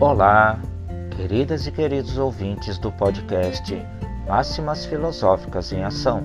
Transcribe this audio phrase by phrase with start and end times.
[0.00, 0.60] Olá,
[1.16, 3.84] queridas e queridos ouvintes do podcast
[4.28, 6.22] Máximas Filosóficas em Ação,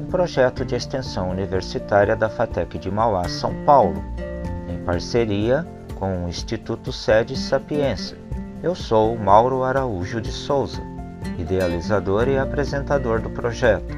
[0.00, 4.02] um projeto de extensão universitária da FATEC de Mauá, São Paulo,
[4.68, 8.18] em parceria com o Instituto Sede Sapiência.
[8.60, 10.82] Eu sou Mauro Araújo de Souza,
[11.38, 13.96] idealizador e apresentador do projeto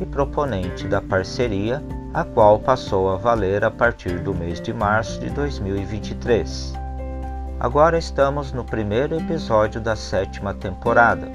[0.00, 1.80] e proponente da parceria,
[2.12, 6.81] a qual passou a valer a partir do mês de março de 2023.
[7.62, 11.30] Agora estamos no primeiro episódio da sétima temporada,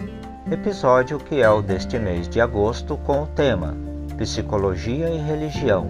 [0.52, 3.74] episódio que é o deste mês de agosto com o tema
[4.18, 5.88] Psicologia e Religião.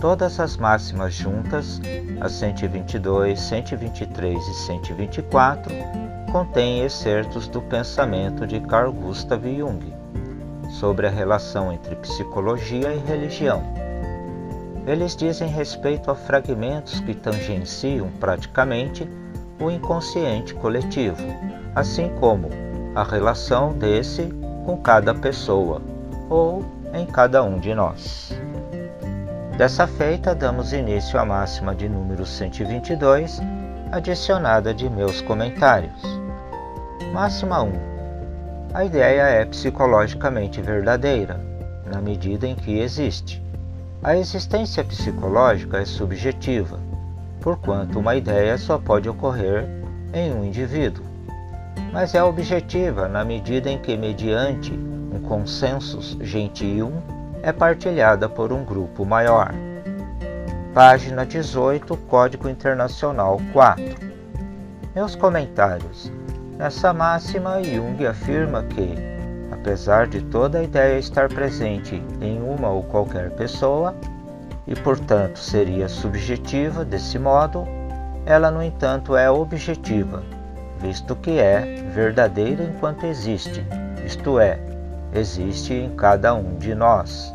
[0.00, 1.80] Todas as máximas juntas,
[2.20, 5.74] as 122, 123 e 124,
[6.30, 9.92] contêm excertos do pensamento de Carl Gustav Jung
[10.78, 13.85] sobre a relação entre psicologia e religião.
[14.86, 19.08] Eles dizem respeito a fragmentos que tangenciam praticamente
[19.60, 21.16] o inconsciente coletivo,
[21.74, 22.48] assim como
[22.94, 24.32] a relação desse
[24.64, 25.82] com cada pessoa
[26.30, 28.32] ou em cada um de nós.
[29.56, 33.40] Dessa feita, damos início à máxima de número 122,
[33.90, 36.02] adicionada de meus comentários.
[37.12, 37.72] Máxima 1.
[38.74, 41.40] A ideia é psicologicamente verdadeira,
[41.90, 43.42] na medida em que existe.
[44.02, 46.78] A existência psicológica é subjetiva,
[47.40, 49.66] porquanto uma ideia só pode ocorrer
[50.12, 51.04] em um indivíduo,
[51.92, 56.92] mas é objetiva na medida em que, mediante um consensus gentil,
[57.42, 59.52] é partilhada por um grupo maior.
[60.74, 63.82] Página 18, Código Internacional 4.
[64.94, 66.12] Meus comentários.
[66.58, 69.15] Nessa máxima, Jung afirma que,
[69.50, 73.94] apesar de toda a ideia estar presente em uma ou qualquer pessoa,
[74.66, 77.66] e portanto seria subjetiva desse modo,
[78.24, 80.22] ela, no entanto, é objetiva,
[80.80, 81.60] visto que é
[81.94, 83.64] verdadeira enquanto existe,
[84.04, 84.58] isto é,
[85.14, 87.32] existe em cada um de nós.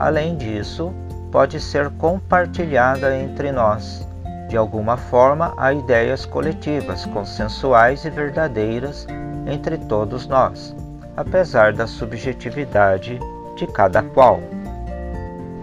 [0.00, 0.92] Além disso,
[1.30, 4.06] pode ser compartilhada entre nós.
[4.48, 9.06] De alguma forma, há ideias coletivas, consensuais e verdadeiras
[9.46, 10.74] entre todos nós
[11.16, 13.18] apesar da subjetividade
[13.56, 14.40] de cada qual.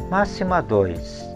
[0.10, 1.30] Máxima 2.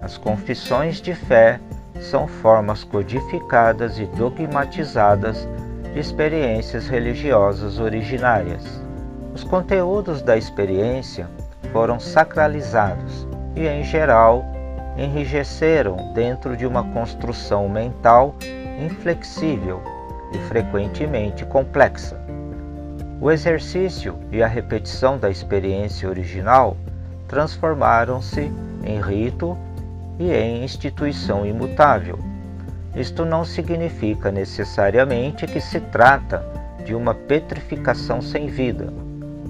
[0.00, 1.60] As confissões de fé
[2.00, 5.48] são formas codificadas e dogmatizadas
[5.92, 8.62] de experiências religiosas originárias.
[9.34, 11.28] Os conteúdos da experiência
[11.72, 14.44] foram sacralizados e, em geral,
[14.96, 18.34] enrijeceram dentro de uma construção mental
[18.78, 19.82] inflexível
[20.32, 22.25] e frequentemente complexa.
[23.18, 26.76] O exercício e a repetição da experiência original
[27.26, 28.52] transformaram-se
[28.84, 29.56] em rito
[30.18, 32.18] e em instituição imutável.
[32.94, 36.44] Isto não significa necessariamente que se trata
[36.84, 38.92] de uma petrificação sem vida.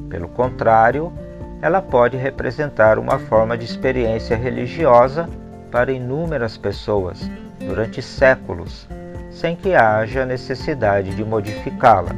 [0.09, 1.13] Pelo contrário,
[1.61, 5.29] ela pode representar uma forma de experiência religiosa
[5.73, 7.29] para inúmeras pessoas
[7.59, 8.89] durante séculos,
[9.31, 12.13] sem que haja necessidade de modificá-la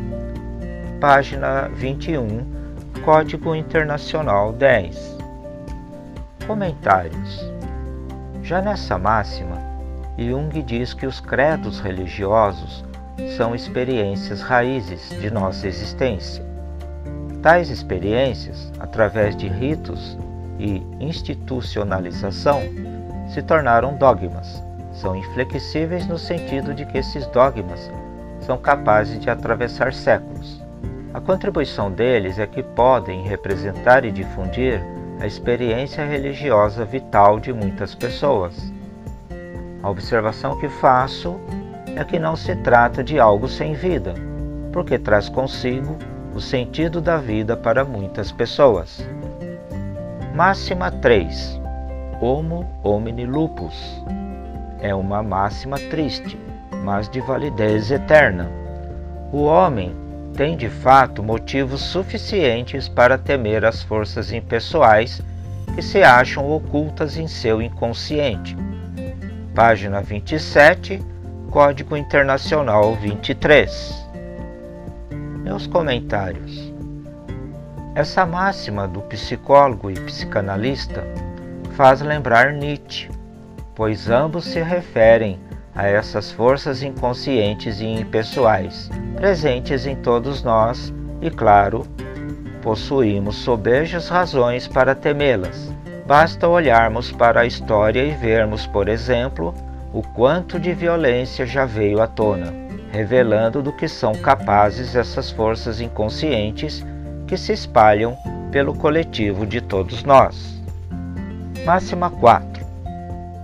[1.00, 2.44] página 21,
[3.04, 5.16] Código Internacional 10.
[6.44, 7.52] Comentários:
[8.42, 9.58] Já nessa máxima,
[10.18, 12.84] Jung diz que os credos religiosos
[13.36, 16.44] são experiências raízes de nossa existência.
[17.42, 20.18] Tais experiências, através de ritos
[20.58, 22.60] e institucionalização,
[23.32, 24.60] se tornaram dogmas.
[24.94, 27.88] São inflexíveis no sentido de que esses dogmas
[28.40, 30.66] são capazes de atravessar séculos
[31.12, 34.80] a contribuição deles é que podem representar e difundir
[35.20, 38.72] a experiência religiosa vital de muitas pessoas.
[39.82, 41.40] A observação que faço
[41.96, 44.14] é que não se trata de algo sem vida,
[44.72, 45.96] porque traz consigo
[46.34, 49.04] o sentido da vida para muitas pessoas.
[50.34, 51.58] Máxima 3.
[52.20, 54.04] Homo homini lupus.
[54.80, 56.38] É uma máxima triste,
[56.84, 58.48] mas de validez eterna.
[59.32, 60.07] O homem
[60.38, 65.20] tem de fato motivos suficientes para temer as forças impessoais
[65.74, 68.56] que se acham ocultas em seu inconsciente.
[69.52, 71.02] Página 27,
[71.50, 74.08] Código Internacional 23.
[75.42, 76.72] Meus comentários.
[77.96, 81.02] Essa máxima do psicólogo e psicanalista
[81.76, 83.10] faz lembrar Nietzsche,
[83.74, 85.40] pois ambos se referem
[85.78, 90.92] a essas forças inconscientes e impessoais, presentes em todos nós
[91.22, 91.86] e, claro,
[92.60, 95.72] possuímos sobejas razões para temê-las.
[96.04, 99.54] Basta olharmos para a história e vermos, por exemplo,
[99.92, 102.52] o quanto de violência já veio à tona,
[102.90, 106.84] revelando do que são capazes essas forças inconscientes
[107.28, 108.16] que se espalham
[108.50, 110.60] pelo coletivo de todos nós.
[111.64, 112.47] Máxima 4.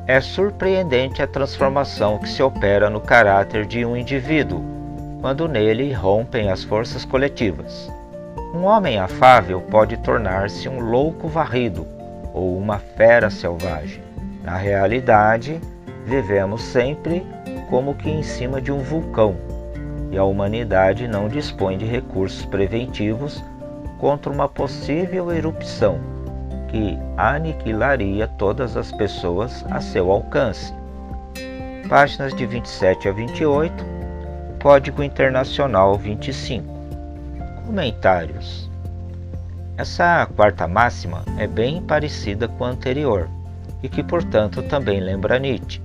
[0.06, 4.62] É surpreendente a transformação que se opera no caráter de um indivíduo
[5.22, 7.90] quando nele rompem as forças coletivas.
[8.54, 11.86] Um homem afável pode tornar-se um louco varrido
[12.34, 14.02] ou uma fera selvagem.
[14.42, 15.58] Na realidade,
[16.04, 17.26] vivemos sempre
[17.70, 19.34] como que em cima de um vulcão
[20.12, 23.42] e a humanidade não dispõe de recursos preventivos
[23.98, 26.13] contra uma possível erupção
[26.74, 30.74] que aniquilaria todas as pessoas a seu alcance.
[31.88, 33.84] Páginas de 27 a 28,
[34.60, 36.66] Código Internacional 25.
[37.64, 38.68] Comentários.
[39.76, 43.28] Essa quarta máxima é bem parecida com a anterior
[43.80, 45.80] e que, portanto, também lembra Nietzsche.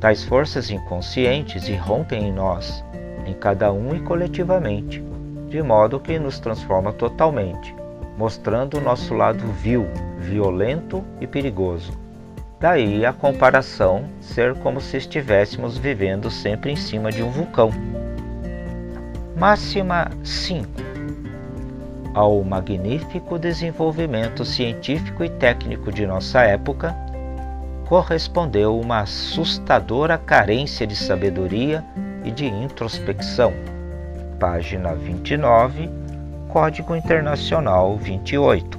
[0.00, 2.84] Tais forças inconscientes irrompem em nós,
[3.24, 5.04] em cada um e coletivamente,
[5.48, 7.83] de modo que nos transforma totalmente,
[8.16, 9.86] mostrando o nosso lado vil,
[10.18, 11.92] violento e perigoso.
[12.60, 17.70] Daí a comparação ser como se estivéssemos vivendo sempre em cima de um vulcão.
[19.36, 20.68] Máxima 5
[22.14, 26.96] Ao magnífico desenvolvimento científico e técnico de nossa época,
[27.86, 31.84] correspondeu uma assustadora carência de sabedoria
[32.24, 33.52] e de introspecção.
[34.40, 35.90] Página 29,
[36.54, 38.78] Código Internacional 28.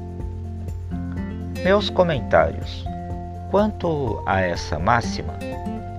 [1.62, 2.86] Meus comentários.
[3.52, 5.34] Quanto a essa máxima,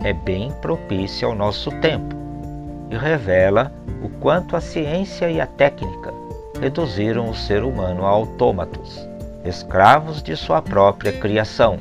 [0.03, 2.17] é bem propícia ao nosso tempo
[2.91, 3.71] e revela
[4.03, 6.15] o quanto a ciência e a técnica
[6.59, 9.07] reduziram o ser humano a autômatos,
[9.45, 11.79] escravos de sua própria criação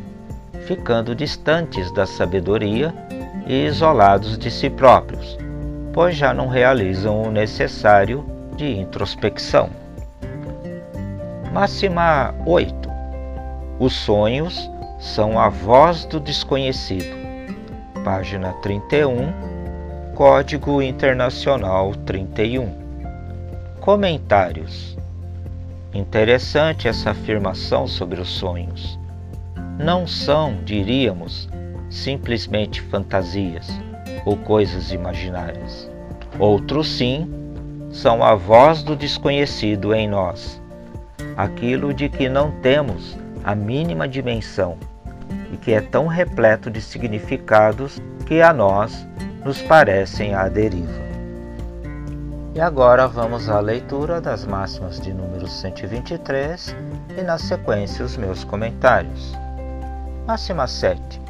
[0.67, 2.93] ficando distantes da sabedoria
[3.47, 5.37] e isolados de si próprios,
[5.93, 8.25] pois já não realizam o necessário
[8.57, 9.84] de introspecção.
[11.55, 12.89] Máxima 8.
[13.79, 14.69] Os sonhos
[14.99, 17.15] são a voz do desconhecido.
[18.03, 19.31] Página 31,
[20.15, 22.69] Código Internacional 31.
[23.79, 24.97] Comentários.
[25.93, 28.99] Interessante essa afirmação sobre os sonhos
[29.79, 31.47] não são, diríamos,
[31.89, 33.69] simplesmente fantasias
[34.25, 35.89] ou coisas imaginárias.
[36.37, 37.33] Outros sim
[37.91, 40.61] são a voz do desconhecido em nós,
[41.37, 44.77] aquilo de que não temos a mínima dimensão
[45.51, 49.07] e que é tão repleto de significados que a nós
[49.43, 51.05] nos parecem à deriva.
[52.55, 56.75] E agora vamos à leitura das máximas de número 123
[57.17, 59.33] e na sequência os meus comentários.
[60.25, 61.21] Máxima 7.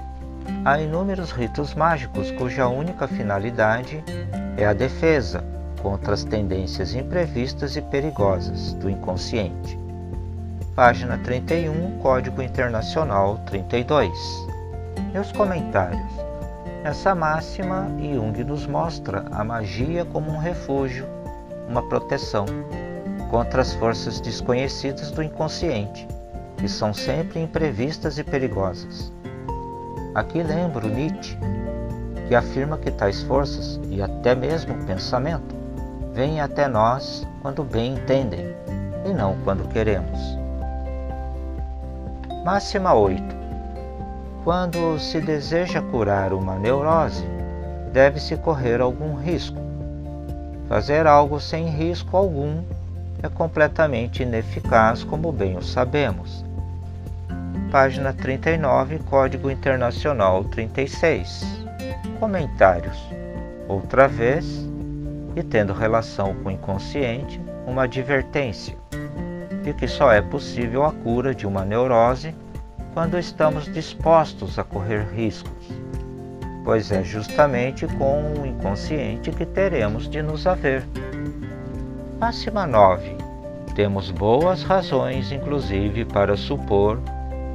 [0.63, 4.03] Há inúmeros ritos mágicos cuja única finalidade
[4.55, 5.43] é a defesa
[5.85, 9.77] contra as tendências imprevistas e perigosas do inconsciente.
[10.75, 14.09] Página 31, Código Internacional 32.
[15.13, 16.11] Meus comentários.
[16.83, 21.05] Essa máxima, Jung nos mostra a magia como um refúgio,
[21.69, 22.47] uma proteção
[23.29, 26.07] contra as forças desconhecidas do inconsciente
[26.57, 29.13] que são sempre imprevistas e perigosas.
[30.15, 31.37] Aqui lembro Nietzsche,
[32.27, 35.55] que afirma que tais forças, e até mesmo o pensamento,
[36.16, 38.56] vêm até nós quando bem entendem
[39.06, 40.19] e não quando queremos.
[42.44, 43.24] Máxima 8.
[44.44, 47.26] Quando se deseja curar uma neurose,
[47.92, 49.60] deve-se correr algum risco.
[50.68, 52.64] Fazer algo sem risco algum
[53.22, 56.45] é completamente ineficaz, como bem o sabemos
[57.76, 61.44] página 39, Código Internacional 36.
[62.22, 62.98] Comentários.
[63.68, 64.66] Outra vez,
[65.35, 68.77] e tendo relação com o inconsciente, uma advertência
[69.63, 72.35] de que só é possível a cura de uma neurose
[72.94, 75.51] quando estamos dispostos a correr riscos,
[76.63, 80.87] pois é justamente com o inconsciente que teremos de nos haver.
[82.19, 83.18] Máxima 9.
[83.75, 86.99] Temos boas razões, inclusive, para supor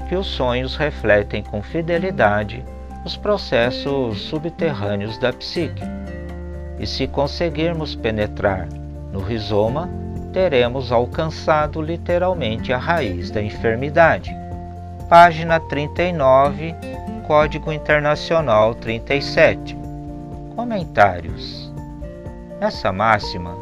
[0.09, 2.65] que os sonhos refletem com fidelidade
[3.05, 6.00] os processos subterrâneos da psique.
[6.81, 8.67] E se conseguirmos penetrar
[9.13, 9.87] no rizoma,
[10.33, 14.35] teremos alcançado literalmente a raiz da enfermidade.
[15.07, 16.75] Página 39,
[17.27, 19.77] Código Internacional 37.
[20.57, 21.71] Comentários.
[22.59, 23.55] Essa máxima,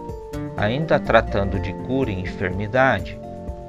[0.57, 3.19] ainda tratando de cura e enfermidade,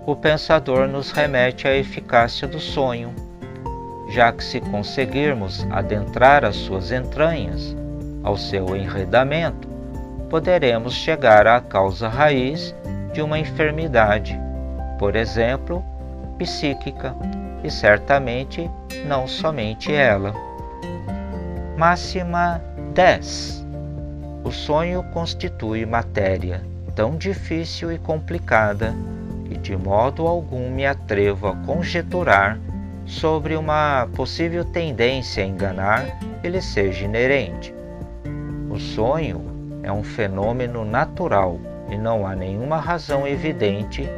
[0.06, 3.14] o pensador nos remete à eficácia do sonho,
[4.10, 7.76] já que se conseguirmos adentrar as suas entranhas,
[8.30, 9.68] ao seu enredamento,
[10.30, 12.76] poderemos chegar à causa raiz
[13.12, 14.40] de uma enfermidade,
[15.00, 15.84] por exemplo,
[16.38, 17.16] psíquica,
[17.64, 18.70] e certamente
[19.08, 20.34] não somente ela.
[21.76, 22.62] Máxima
[22.94, 23.66] 10.
[24.44, 26.62] O sonho constitui matéria
[26.96, 28.94] tão difícil e complicada
[29.46, 32.60] que de modo algum me atrevo a conjeturar
[33.06, 36.06] sobre uma possível tendência a enganar
[36.42, 37.79] que lhe seja inerente.
[38.80, 39.42] O sonho
[39.84, 41.60] é um fenômeno natural
[41.90, 44.10] e não há nenhuma razão evidente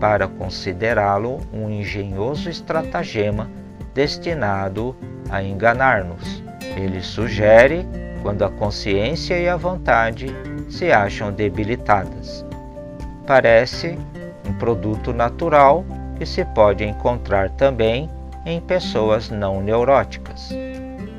[0.00, 3.48] para considerá-lo um engenhoso estratagema
[3.94, 4.96] destinado
[5.30, 6.42] a enganar-nos.
[6.76, 7.86] Ele sugere
[8.20, 10.26] quando a consciência e a vontade
[10.68, 12.44] se acham debilitadas.
[13.28, 13.96] Parece
[14.44, 15.84] um produto natural
[16.18, 18.10] que se pode encontrar também
[18.44, 20.50] em pessoas não neuróticas.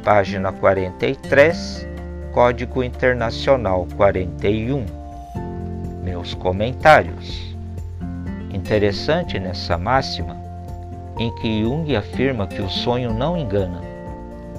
[0.04, 1.95] Página 43,
[2.36, 4.86] Código Internacional 41.
[6.04, 7.56] Meus comentários.
[8.54, 10.36] Interessante nessa máxima
[11.18, 13.80] em que Jung afirma que o sonho não engana.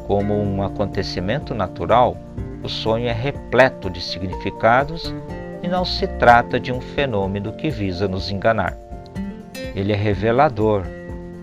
[0.06, 2.16] Como um acontecimento natural,
[2.62, 5.14] o sonho é repleto de significados
[5.62, 8.74] e não se trata de um fenômeno que visa nos enganar.
[9.74, 10.82] Ele é revelador,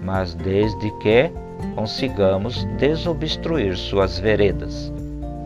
[0.01, 1.31] mas desde que
[1.75, 4.91] consigamos desobstruir suas veredas.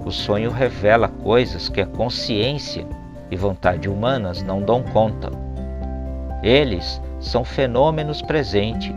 [0.07, 2.87] O sonho revela coisas que a consciência
[3.29, 5.29] e vontade humanas não dão conta.
[6.41, 8.95] Eles são fenômenos presentes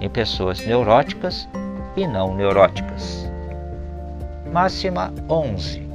[0.00, 1.46] em pessoas neuróticas
[1.94, 3.30] e não neuróticas.
[4.50, 5.86] Máxima 11.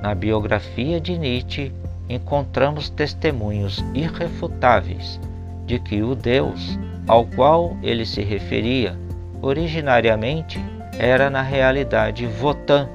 [0.00, 1.70] Na biografia de Nietzsche
[2.08, 5.20] encontramos testemunhos irrefutáveis
[5.66, 8.96] de que o Deus ao qual ele se referia
[9.42, 10.58] originariamente
[10.98, 12.88] era na realidade Votan,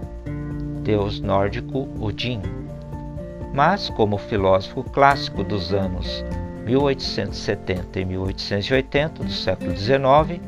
[0.87, 2.41] deus nórdico Odin.
[3.53, 6.23] Mas, como filósofo clássico dos anos
[6.65, 10.41] 1870 e 1880 do século XIX,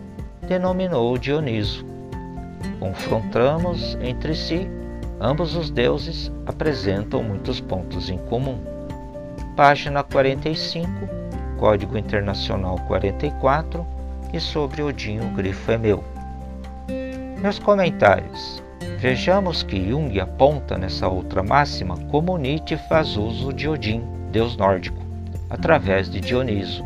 [0.48, 1.86] denominou Dioniso.
[2.79, 4.65] Confrontamos entre si,
[5.19, 8.60] ambos os deuses apresentam muitos pontos em comum.
[9.58, 10.89] Página 45
[11.58, 13.86] Código Internacional 44
[14.31, 16.01] e sobre Odin o grifo é meu.
[17.41, 18.69] Meus comentários.
[19.00, 25.01] Vejamos que Jung aponta nessa outra máxima como Nietzsche faz uso de Odin, deus nórdico,
[25.50, 26.84] através de Dioniso,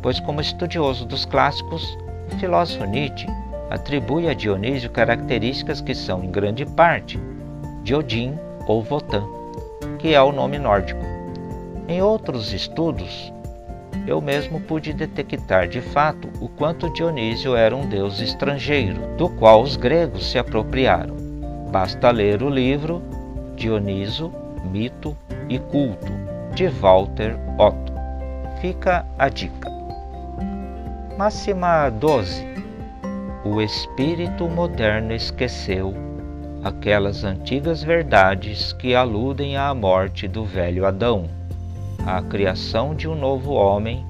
[0.00, 1.98] pois como estudioso dos clássicos,
[2.32, 3.26] o filósofo Nietzsche
[3.68, 7.20] atribui a Dionísio características que são em grande parte
[7.82, 9.28] de Odin ou Votan,
[9.98, 11.04] que é o nome nórdico.
[11.86, 13.30] Em outros estudos,
[14.06, 19.60] eu mesmo pude detectar de fato o quanto Dionísio era um deus estrangeiro, do qual
[19.60, 21.19] os gregos se apropriaram.
[21.70, 23.02] Basta ler o livro
[23.56, 24.32] Dioniso,
[24.64, 25.16] Mito
[25.48, 26.12] e Culto,
[26.54, 27.92] de Walter Otto.
[28.60, 29.70] Fica a dica.
[31.16, 32.44] Máxima 12.
[33.44, 35.94] O espírito moderno esqueceu
[36.62, 41.40] aquelas antigas verdades que aludem à morte do velho Adão
[42.06, 44.04] à criação de um novo homem,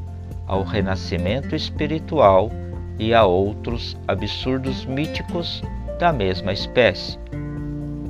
[0.46, 2.50] ao renascimento espiritual
[2.98, 5.62] e a outros absurdos míticos
[5.98, 7.18] da mesma espécie.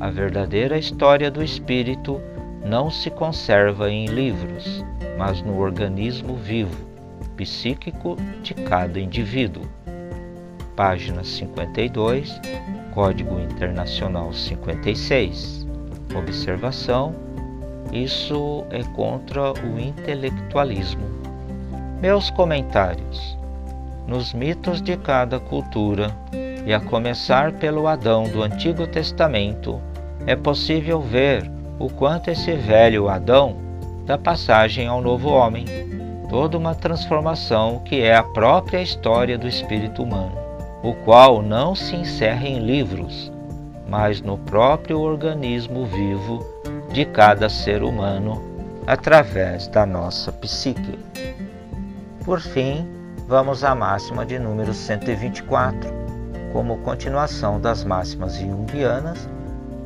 [0.01, 2.19] A verdadeira história do espírito
[2.65, 4.83] não se conserva em livros,
[5.19, 6.89] mas no organismo vivo,
[7.37, 9.63] psíquico de cada indivíduo.
[10.75, 12.41] Página 52,
[12.95, 15.67] Código Internacional 56.
[16.17, 17.15] Observação
[17.93, 21.05] isso é contra o intelectualismo.
[22.01, 23.37] Meus comentários.
[24.07, 26.11] Nos mitos de cada cultura,
[26.67, 29.81] e a começar pelo Adão do Antigo Testamento,
[30.27, 33.57] é possível ver o quanto esse velho Adão
[34.05, 35.65] dá passagem ao novo homem,
[36.29, 40.37] toda uma transformação que é a própria história do espírito humano,
[40.83, 43.33] o qual não se encerra em livros,
[43.89, 46.45] mas no próprio organismo vivo
[46.93, 48.43] de cada ser humano
[48.87, 50.99] através da nossa psique.
[52.25, 52.87] Por fim,
[53.27, 55.91] vamos à máxima de número 124,
[56.53, 59.29] como continuação das máximas junguianas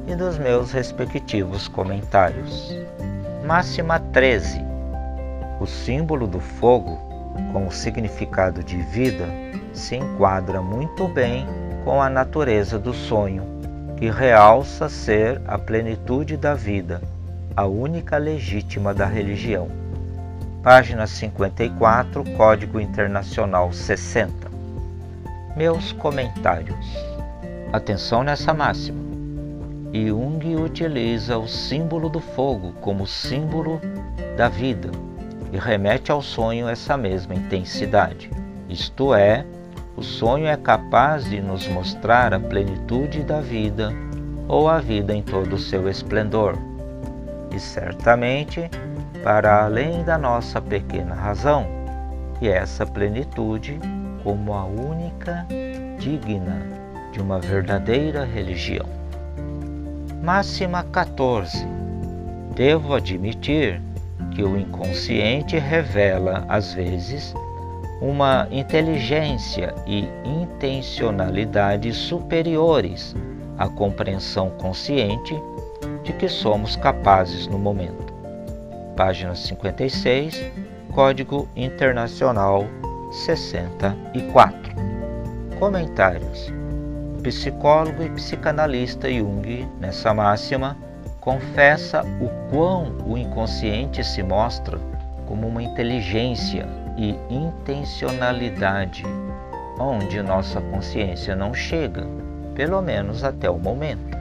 [0.07, 2.75] e dos meus respectivos comentários.
[3.47, 4.61] Máxima 13.
[5.61, 6.99] O símbolo do fogo,
[7.53, 9.27] com o significado de vida,
[9.73, 11.47] se enquadra muito bem
[11.85, 13.43] com a natureza do sonho
[13.97, 17.01] que realça ser a plenitude da vida,
[17.57, 19.69] a única legítima da religião.
[20.63, 24.51] Página 54, Código Internacional 60.
[25.57, 26.87] Meus comentários.
[27.73, 29.04] Atenção nessa máxima.
[29.95, 33.81] Jung utiliza o símbolo do fogo como símbolo
[34.37, 34.91] da vida
[35.53, 38.29] e remete ao sonho essa mesma intensidade.
[38.69, 39.47] Isto é,
[39.97, 43.93] o sonho é capaz de nos mostrar a plenitude da vida
[44.49, 46.59] ou a vida em todo o seu esplendor.
[47.55, 48.69] E certamente,
[49.23, 51.69] para além da nossa pequena razão,
[52.43, 53.79] e essa plenitude
[54.25, 55.47] como a única
[56.01, 56.67] digna
[57.13, 59.04] de uma verdadeira religião.
[60.25, 61.67] Máxima 14.
[62.55, 63.79] Devo admitir
[64.35, 67.35] que o inconsciente revela, às vezes,
[68.01, 73.15] uma inteligência e intencionalidade superiores
[73.59, 75.39] à compreensão consciente
[76.03, 78.11] de que somos capazes no momento.
[78.97, 80.43] Página 56,
[80.95, 82.65] Código Internacional
[83.11, 84.73] 64.
[85.59, 86.64] Comentários.
[87.25, 90.77] Psicólogo e psicanalista Jung, nessa máxima,
[91.21, 94.79] confessa o quão o inconsciente se mostra
[95.27, 99.05] como uma inteligência e intencionalidade
[99.81, 102.07] onde nossa consciência não chega,
[102.55, 104.19] pelo menos até o momento.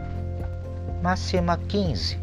[1.01, 2.17] Máxima 15.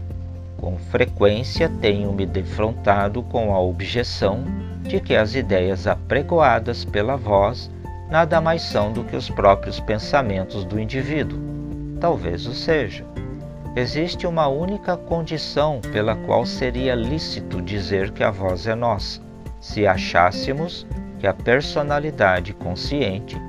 [0.57, 4.45] Com frequência tenho me defrontado com a objeção
[4.81, 7.71] de que as ideias apregoadas pela voz
[8.11, 11.39] nada mais são do que os próprios pensamentos do indivíduo.
[12.01, 13.05] Talvez o seja.
[13.77, 19.21] Existe uma única condição pela qual seria lícito dizer que a voz é nossa,
[19.61, 20.87] se achássemos
[21.21, 23.41] que a personalidade consciente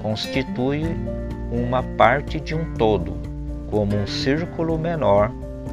[0.00, 0.84] constitui
[1.50, 3.14] uma parte de um todo,
[3.70, 5.32] como um círculo menor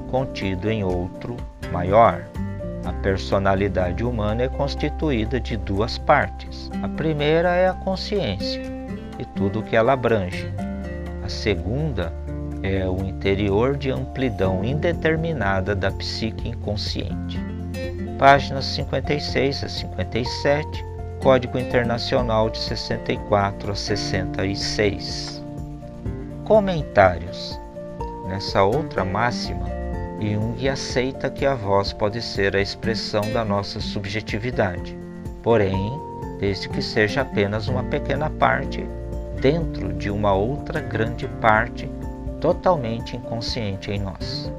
[0.09, 1.37] contido em outro
[1.71, 2.23] maior.
[2.85, 6.69] A personalidade humana é constituída de duas partes.
[6.81, 8.61] A primeira é a consciência
[9.19, 10.51] e tudo o que ela abrange.
[11.23, 12.11] A segunda
[12.63, 17.39] é o interior de amplidão indeterminada da psique inconsciente.
[18.17, 20.85] Páginas 56 a 57,
[21.21, 25.43] Código Internacional de 64 a 66.
[26.43, 27.59] Comentários.
[28.27, 29.80] Nessa outra máxima,
[30.21, 34.95] Jung aceita que a voz pode ser a expressão da nossa subjetividade,
[35.41, 35.91] porém,
[36.39, 38.87] desde que seja apenas uma pequena parte
[39.41, 41.89] dentro de uma outra grande parte
[42.39, 44.51] totalmente inconsciente em nós.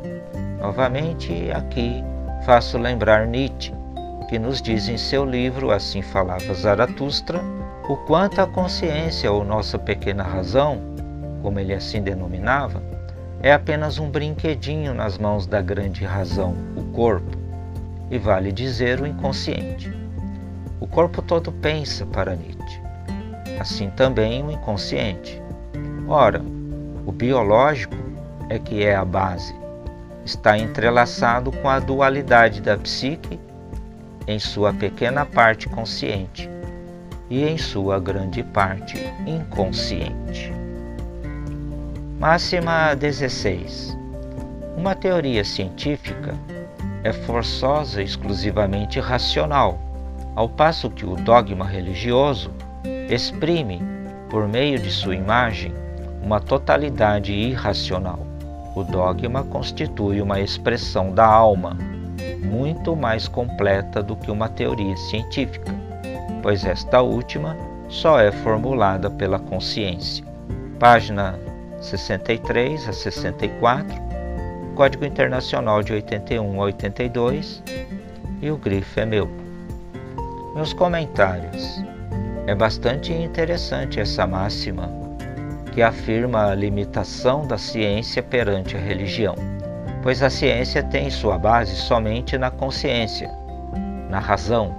[0.58, 2.02] Novamente, aqui
[2.44, 3.72] faço lembrar Nietzsche,
[4.28, 7.40] que nos diz em seu livro Assim Falava Zaratustra,
[7.88, 10.80] o quanto a consciência ou nossa pequena razão,
[11.40, 12.82] como ele assim denominava,
[13.42, 17.36] é apenas um brinquedinho nas mãos da grande razão, o corpo,
[18.08, 19.92] e vale dizer o inconsciente.
[20.78, 22.80] O corpo todo pensa para Nietzsche,
[23.58, 25.42] assim também o inconsciente.
[26.06, 26.40] Ora,
[27.04, 27.96] o biológico
[28.48, 29.54] é que é a base.
[30.24, 33.40] Está entrelaçado com a dualidade da psique
[34.28, 36.48] em sua pequena parte consciente
[37.28, 40.61] e em sua grande parte inconsciente.
[42.22, 43.98] Máxima 16.
[44.76, 46.36] Uma teoria científica
[47.02, 49.76] é forçosa exclusivamente racional,
[50.36, 52.52] ao passo que o dogma religioso
[53.10, 53.82] exprime,
[54.30, 55.74] por meio de sua imagem,
[56.22, 58.20] uma totalidade irracional.
[58.76, 61.76] O dogma constitui uma expressão da alma,
[62.44, 65.74] muito mais completa do que uma teoria científica,
[66.40, 67.56] pois esta última
[67.88, 70.24] só é formulada pela consciência.
[70.78, 71.36] Página
[71.82, 73.94] 63 a 64,
[74.76, 77.62] Código Internacional de 81 a 82
[78.40, 79.28] e o grifo é meu.
[80.54, 81.82] Meus comentários.
[82.46, 84.88] É bastante interessante essa máxima
[85.72, 89.34] que afirma a limitação da ciência perante a religião,
[90.02, 93.30] pois a ciência tem sua base somente na consciência,
[94.08, 94.74] na razão,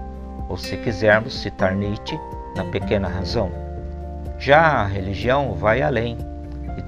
[0.48, 2.18] ou se quisermos citar Nietzsche,
[2.56, 3.52] na pequena razão.
[4.38, 6.18] Já a religião vai além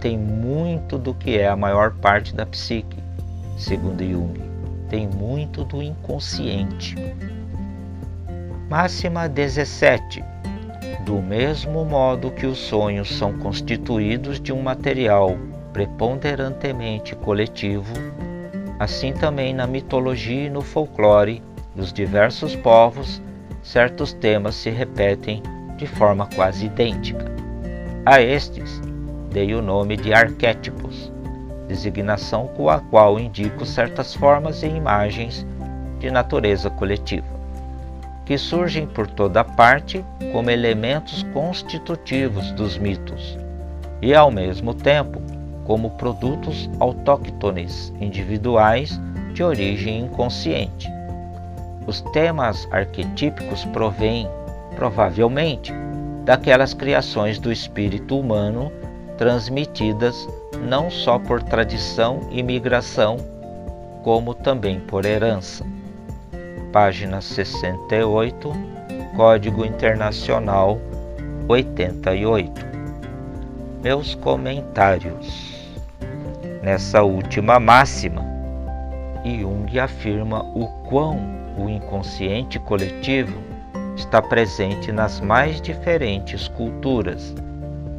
[0.06, 3.00] tem muito do que é a maior parte da psique,
[3.58, 4.40] segundo Jung.
[4.88, 6.96] Tem muito do inconsciente.
[8.70, 10.24] Máxima 17
[11.04, 15.36] do mesmo modo que os sonhos são constituídos de um material
[15.74, 17.92] preponderantemente coletivo,
[18.78, 21.42] assim também na mitologia e no folclore
[21.76, 23.20] dos diversos povos,
[23.64, 25.42] certos temas se repetem
[25.78, 27.26] de forma quase idêntica.
[28.06, 28.85] A estes
[29.36, 31.12] dei o nome de arquétipos,
[31.68, 35.46] designação com a qual indico certas formas e imagens
[36.00, 37.36] de natureza coletiva.
[38.26, 43.38] que surgem por toda parte como elementos constitutivos dos mitos
[44.02, 45.22] e, ao mesmo tempo,
[45.66, 49.00] como produtos autóctones individuais
[49.34, 50.90] de origem inconsciente.
[51.86, 54.28] Os temas arquetípicos provêm,
[54.76, 55.72] provavelmente,
[56.24, 58.72] daquelas criações do espírito humano
[59.18, 60.28] transmitidas
[60.68, 63.18] não só por tradição e migração,
[64.04, 65.66] como também por herança.
[66.72, 68.52] Página 68,
[69.16, 70.80] Código Internacional
[71.48, 72.66] 88.
[73.82, 75.56] Meus comentários.
[76.62, 78.24] Nessa última máxima,
[79.24, 81.20] Jung afirma o quão
[81.58, 83.40] o inconsciente coletivo
[83.96, 87.34] está presente nas mais diferentes culturas,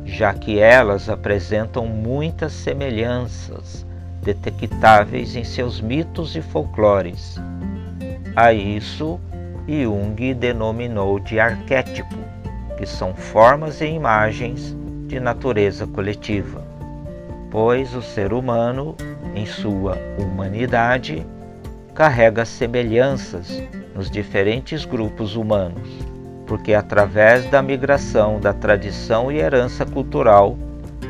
[0.07, 3.85] já que elas apresentam muitas semelhanças
[4.23, 7.37] detectáveis em seus mitos e folclores.
[8.35, 9.21] A isso,
[9.69, 12.17] Jung denominou de arquétipo,
[12.79, 16.65] que são formas e imagens de natureza coletiva,
[17.51, 18.97] pois o ser humano,
[19.35, 21.27] em sua humanidade,
[21.95, 23.63] carrega semelhanças
[23.95, 25.89] nos diferentes grupos humanos,
[26.47, 30.57] porque através da migração da tradição e herança cultural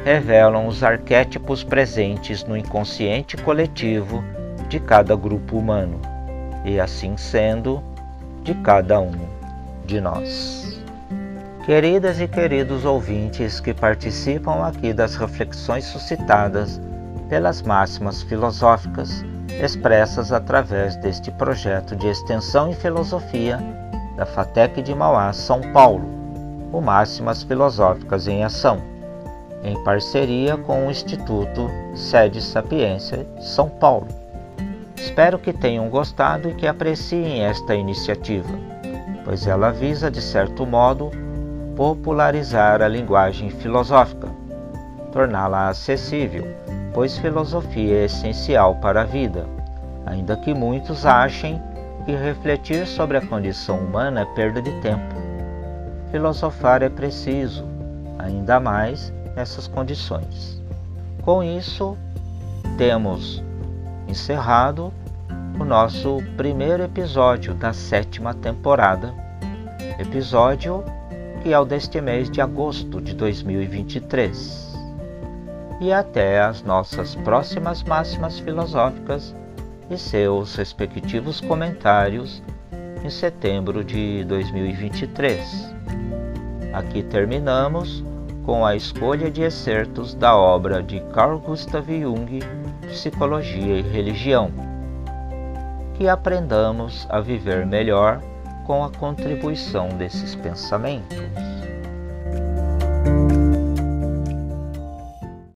[0.05, 4.22] revelam os arquétipos presentes no inconsciente coletivo
[4.68, 6.01] de cada grupo humano,
[6.64, 7.83] e assim sendo,
[8.42, 9.12] de cada um
[9.85, 10.81] de nós.
[11.64, 16.81] Queridas e queridos ouvintes que participam aqui das reflexões suscitadas
[17.29, 19.25] pelas máximas filosóficas
[19.61, 23.59] expressas através deste projeto de extensão em filosofia
[24.16, 26.05] da FATEC de Mauá, São Paulo,
[26.72, 28.83] o Máximas Filosóficas em Ação,
[29.62, 34.09] em parceria com o Instituto Sede Sapiência, São Paulo.
[34.96, 38.48] Espero que tenham gostado e que apreciem esta iniciativa,
[39.24, 41.11] pois ela visa, de certo modo,
[41.76, 44.29] popularizar a linguagem filosófica,
[45.12, 46.44] torná-la acessível
[46.96, 49.46] pois filosofia é essencial para a vida,
[50.07, 51.61] ainda que muitos achem
[52.07, 55.14] que refletir sobre a condição humana é perda de tempo.
[56.12, 57.66] Filosofar é preciso,
[58.16, 60.62] ainda mais nessas condições.
[61.23, 61.99] Com isso,
[62.79, 63.42] temos
[64.07, 64.92] encerrado
[65.59, 69.12] o nosso primeiro episódio da sétima temporada,
[69.99, 70.85] episódio
[71.42, 74.77] que é o deste mês de agosto de 2023
[75.81, 79.35] e até as nossas próximas máximas filosóficas
[79.90, 82.42] e seus respectivos comentários
[83.05, 85.75] em setembro de 2023.
[86.72, 88.05] Aqui terminamos
[88.44, 92.40] com a escolha de excertos da obra de Carl Gustav Jung,
[92.83, 94.51] Psicologia e Religião.
[95.94, 98.20] Que aprendamos a viver melhor
[98.66, 101.56] com a contribuição desses pensamentos.